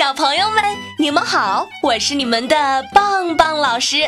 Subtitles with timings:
[0.00, 0.64] 小朋友们，
[0.98, 3.98] 你们好，我是你们的棒棒老师。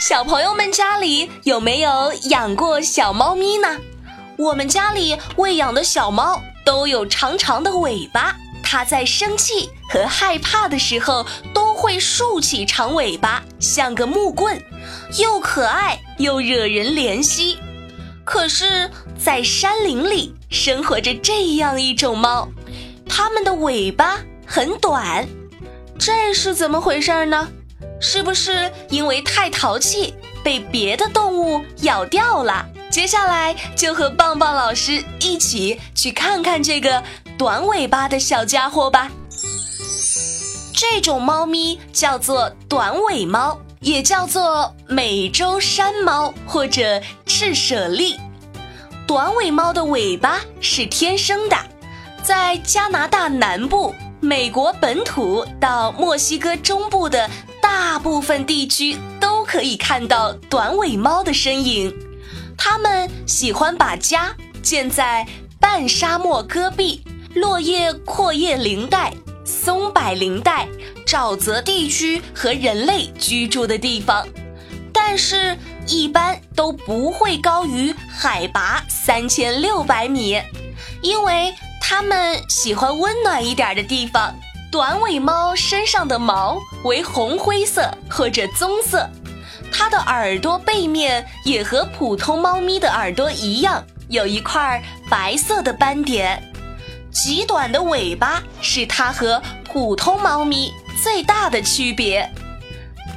[0.00, 3.68] 小朋友们家里有没有养过小猫咪呢？
[4.38, 14.58] 我们家里喂养的小猫都有长长的尾巴，它在生气和害怕的时候都会竖起长尾巴，像个木棍，
[15.18, 17.58] 又可爱又惹人怜惜。
[18.24, 18.90] 可是，
[19.22, 22.48] 在山林里生活着这样一种猫，
[23.06, 24.18] 它们的尾巴
[24.54, 25.26] 很短，
[25.98, 27.48] 这是怎么回事呢？
[28.00, 32.64] 是不是因为太淘气被别的动物咬掉了？
[32.88, 37.02] 接下来就和棒棒老师一起去看看这个
[37.36, 39.10] 短尾巴的小家伙吧。
[40.72, 43.58] 这种猫咪叫做短尾猫。
[43.80, 48.18] 也叫做美洲山猫或者赤舍利，
[49.06, 51.56] 短尾猫的尾巴是天生的，
[52.22, 57.28] 在加拿大南部、美国本土到墨西哥中部的
[57.60, 61.94] 大部分地区都可以看到短尾猫的身影。
[62.56, 65.26] 它们喜欢把家建在
[65.60, 69.12] 半沙漠戈壁、落叶阔叶林带。
[69.44, 70.66] 松柏林带、
[71.06, 74.26] 沼泽地区和人类居住的地方，
[74.90, 75.54] 但是
[75.86, 80.40] 一般都不会高于海拔三千六百米，
[81.02, 81.54] 因为
[81.86, 84.34] 它们喜欢温暖一点的地方。
[84.72, 89.06] 短尾猫身上的毛为红灰色或者棕色，
[89.70, 96.42] 它的耳朵背面也和普通猫咪的耳朵一样，有一块白色的斑点。
[97.12, 99.40] 极短的尾巴是它和
[99.70, 102.28] 普通猫咪最大的区别。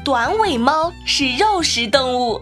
[0.04, 2.42] 短尾猫是肉食动物，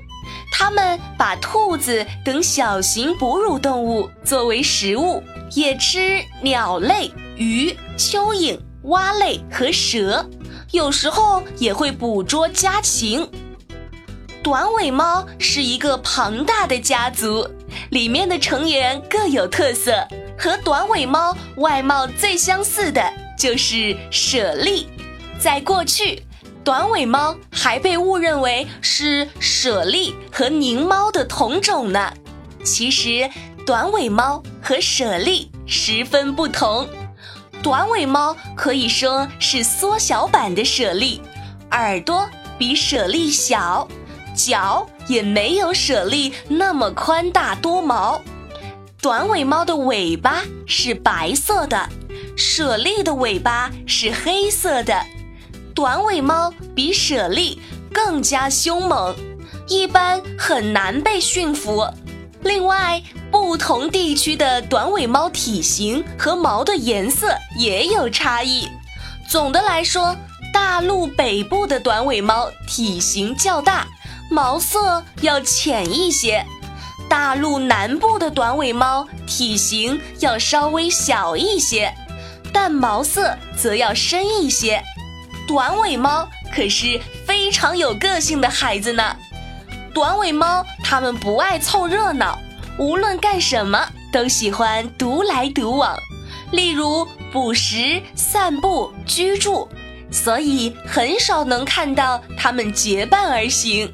[0.57, 10.25] 它们把兔子等小型哺乳动物作为食物，也吃鸟类、鱼、蚯蚓、蛙类和蛇，
[10.71, 13.29] 有时候也会捕捉家禽。
[14.41, 17.45] 短尾猫是一个庞大的家族，
[17.89, 20.07] 里面的成员各有特色。
[20.37, 23.03] 和短尾猫外貌最相似的
[23.37, 24.87] 就是舍利，
[25.37, 26.23] 在过去，
[26.65, 32.11] 短尾猫还被误认为是舍利和狞猫的同种呢。
[32.63, 33.29] 其实，
[33.67, 36.89] 短尾猫和舍利十分不同。
[37.61, 41.21] 短尾猫可以说是缩小版的舍利，
[41.69, 42.27] 耳朵
[42.57, 43.87] 比舍利小，
[44.35, 48.19] 脚也没有舍利那么宽大多毛。
[48.99, 51.87] 短尾猫的尾巴是白色的，
[52.35, 55.05] 舍利的尾巴是黑色的。
[55.75, 57.61] 短尾猫比舍利
[57.93, 59.13] 更加凶猛，
[59.67, 61.85] 一般很难被驯服。
[62.43, 68.69] 另外，不同地区的短尾猫体型和毛的颜色也有差异。
[69.29, 70.15] 总的来说，
[70.53, 73.85] 大陆北部的短尾猫体型较大，
[74.31, 76.45] 毛色要浅一些。
[77.09, 81.93] 大陆南部的短尾猫体型要稍微小一些，
[82.53, 84.81] 但毛色则要深一些。
[85.47, 89.15] 短尾猫可是非常有个性的孩子呢。
[89.93, 92.37] 短尾猫它们不爱凑热闹，
[92.77, 95.97] 无论干什么都喜欢独来独往，
[96.51, 99.67] 例如捕食、散步、居住，
[100.11, 103.89] 所以很少能看到它们结伴而行，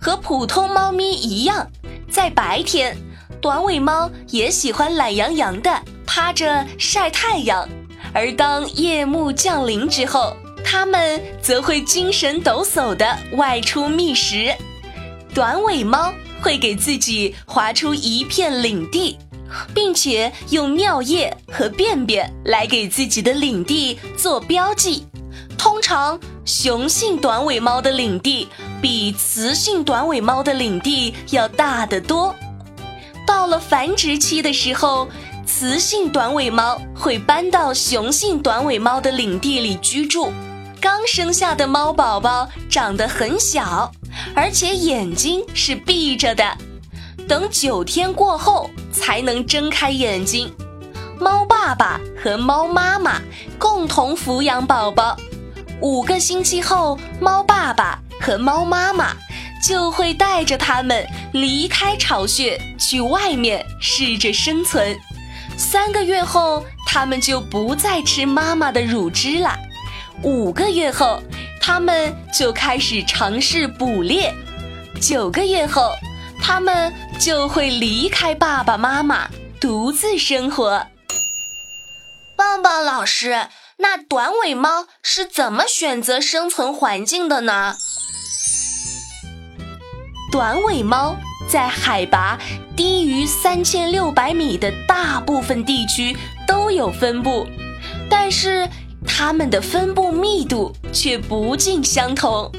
[0.00, 1.66] 和普通猫咪一样。
[2.10, 2.96] 在白天，
[3.40, 7.68] 短尾猫也喜欢懒洋洋的趴着晒太阳，
[8.14, 14.54] 而当夜幕降临之后，它们则会精神抖擞地外出觅食。
[15.34, 19.16] 短尾猫会给自己划出一片领地，
[19.74, 25.06] 并且用尿液和便便来给自己的领地做标记。
[25.56, 28.48] 通常，雄性短尾猫的领地。
[28.82, 32.34] 比雌性短尾猫的领地要大得多。
[33.24, 35.06] 到了繁殖期的时候，
[35.46, 40.32] 雌性短尾猫会搬到雄性短尾猫的领地里居住。
[40.82, 43.88] 刚生下的猫宝宝长得很小，
[44.34, 46.44] 而且眼睛是闭着的，
[47.28, 50.52] 等九天过后才能睁开眼睛。
[51.20, 53.22] 猫爸爸和猫妈妈
[53.60, 55.16] 共同抚养宝宝。
[55.80, 58.00] 五个星期后，猫爸爸。
[58.20, 59.16] 和猫妈妈
[59.60, 64.96] 就会带着它们离开巢穴，去外面试着生存。
[65.56, 69.58] 三个月后，它们就不再吃妈妈的乳汁了。
[70.22, 71.22] 五个月后，
[71.60, 74.32] 它们就开始尝试捕猎。
[75.00, 75.92] 九个月后，
[76.40, 79.28] 它们就会离开爸爸妈妈，
[79.60, 80.86] 独自生活。
[82.36, 83.48] 棒棒老师。
[83.78, 87.74] 那短尾猫是怎么选择生存环境的呢？
[90.30, 91.16] 短尾猫
[91.48, 92.38] 在海拔
[92.76, 96.16] 低于三千六百米的大部分地区
[96.46, 97.48] 都有分布，
[98.08, 98.68] 但是
[99.06, 102.50] 它们的分布密度却不尽相同。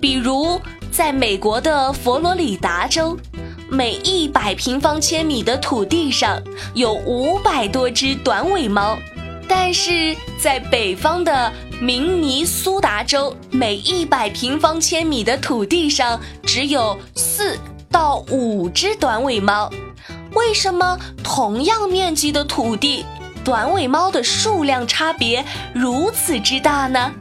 [0.00, 3.16] 比如，在美国的佛罗里达州，
[3.68, 6.42] 每一百平方千米的土地上
[6.74, 8.98] 有五百多只短尾猫。
[9.48, 17.58] 但是在北方的明尼苏达州，每一百平方千米的土地上只有四
[17.90, 19.68] 到五只短尾猫。
[20.34, 23.04] 为什么同样面积的土地，
[23.44, 25.44] 短尾猫的数量差别
[25.74, 27.12] 如此之大呢？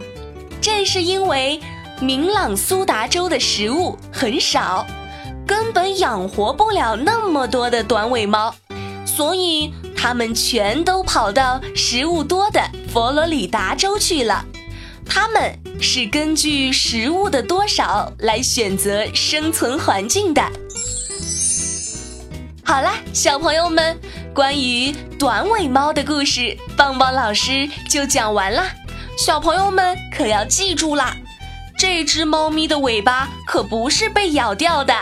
[0.62, 1.60] 这是因为
[2.02, 4.86] 明朗苏达州的食物很少，
[5.48, 8.54] 根本养活不了那么多的短尾猫，
[9.06, 9.74] 所以。
[10.02, 14.46] 它们全都跑到食物多的佛罗里达州去了。
[15.06, 20.42] 它们是根据食物的多少来选择生存环境的。
[22.64, 24.00] 好啦，小朋友们，
[24.34, 28.68] 关于短尾猫的故事，棒棒老师就讲完啦。
[29.18, 31.16] 小朋友们可要记住啦，
[31.78, 34.94] 这只猫咪的尾巴可不是被咬掉的。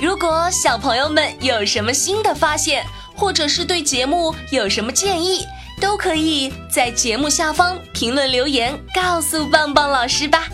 [0.00, 2.84] 如果小朋友们有什么新的发现，
[3.14, 5.46] 或者是对节目有什么建议，
[5.80, 10.48] 都可以在节目下方评论留言告诉棒棒老师吧。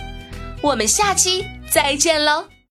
[0.61, 2.58] 我们下期再见喽！